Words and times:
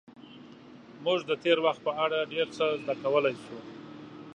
موږ 1.05 1.19
د 1.29 1.31
تېر 1.43 1.57
وخت 1.65 1.81
په 1.87 1.91
اړه 2.03 2.29
ډېر 2.33 2.47
څه 2.57 2.65
زده 2.81 2.95
کولی 3.03 3.35
شو. 3.43 3.57